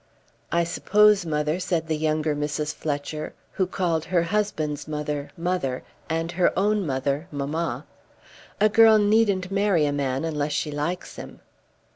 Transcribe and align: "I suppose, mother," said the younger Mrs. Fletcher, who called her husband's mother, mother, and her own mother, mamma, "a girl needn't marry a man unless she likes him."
"I 0.51 0.63
suppose, 0.63 1.27
mother," 1.27 1.59
said 1.59 1.85
the 1.85 1.95
younger 1.95 2.35
Mrs. 2.35 2.73
Fletcher, 2.73 3.35
who 3.51 3.67
called 3.67 4.05
her 4.05 4.23
husband's 4.23 4.87
mother, 4.87 5.29
mother, 5.37 5.83
and 6.09 6.31
her 6.31 6.57
own 6.57 6.87
mother, 6.87 7.27
mamma, 7.31 7.85
"a 8.59 8.67
girl 8.67 8.97
needn't 8.97 9.51
marry 9.51 9.85
a 9.85 9.93
man 9.93 10.25
unless 10.25 10.53
she 10.53 10.71
likes 10.71 11.17
him." 11.17 11.41